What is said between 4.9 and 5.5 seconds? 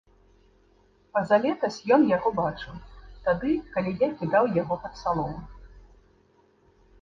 салому.